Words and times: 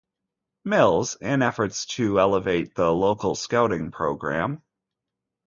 Mills, 0.65 1.13
in 1.21 1.43
efforts 1.43 1.85
to 1.85 2.19
elevate 2.19 2.73
the 2.73 2.91
local 2.91 3.35
Scouting 3.35 3.91
program. 3.91 4.63